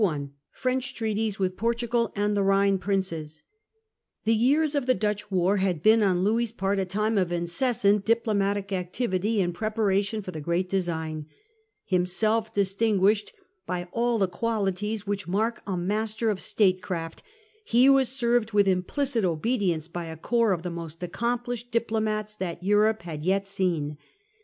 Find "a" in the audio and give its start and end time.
6.79-6.85, 15.67-15.77, 20.05-20.17